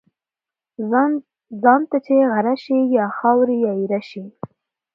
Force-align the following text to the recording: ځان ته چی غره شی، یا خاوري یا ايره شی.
ځان 1.61 1.81
ته 1.89 1.97
چی 2.05 2.15
غره 2.31 2.55
شی، 2.63 2.79
یا 2.95 3.05
خاوري 3.17 3.57
یا 3.65 3.71
ايره 3.79 4.01
شی. 4.09 4.23